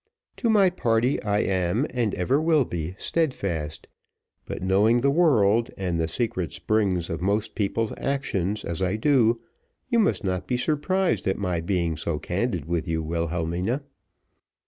To 0.37 0.49
my 0.49 0.71
party, 0.71 1.21
I 1.21 1.41
am, 1.41 1.85
and 1.91 2.15
ever 2.15 2.41
will 2.41 2.65
be 2.65 2.95
steadfast; 2.97 3.85
but 4.47 4.63
knowing 4.63 5.01
the 5.01 5.11
world, 5.11 5.69
and 5.77 5.99
the 5.99 6.07
secret 6.07 6.53
springs 6.53 7.07
of 7.07 7.21
most 7.21 7.53
people's 7.53 7.93
actions, 7.97 8.65
as 8.65 8.81
I 8.81 8.95
do, 8.95 9.41
you 9.89 9.99
must 9.99 10.23
not 10.23 10.47
be 10.47 10.57
surprised 10.57 11.27
at 11.27 11.37
my 11.37 11.59
being 11.61 11.95
so 11.97 12.17
candid 12.17 12.65
with 12.65 12.87
you, 12.87 13.03
Wilhelmina. 13.03 13.83